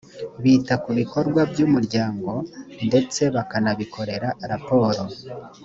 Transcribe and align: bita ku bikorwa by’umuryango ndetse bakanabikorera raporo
bita 0.43 0.73
ku 0.83 0.89
bikorwa 0.99 1.41
by’umuryango 1.51 2.31
ndetse 2.87 3.21
bakanabikorera 3.35 4.29
raporo 4.51 5.01